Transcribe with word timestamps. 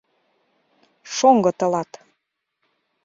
—Шоҥго 1.15 1.51
тылат... 1.59 1.91